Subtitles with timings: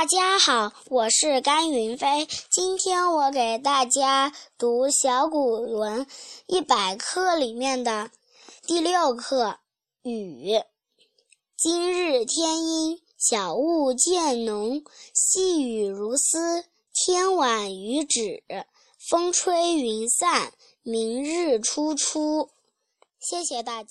[0.00, 2.26] 大家好，我是甘云飞。
[2.50, 6.06] 今天我给大家读小古文
[6.46, 8.10] 一百课里面的
[8.62, 9.58] 第六课
[10.10, 10.54] 《雨》。
[11.54, 14.82] 今日天阴，小雾渐浓，
[15.12, 16.64] 细雨如丝。
[16.94, 18.42] 天晚雨止，
[19.10, 20.54] 风吹云散。
[20.82, 22.48] 明日初出。
[23.18, 23.88] 谢谢大家。